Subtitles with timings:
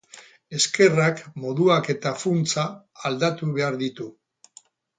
[0.59, 2.65] Ezkerrak moduak eta funtsa
[3.11, 4.09] aldatu behar ditu.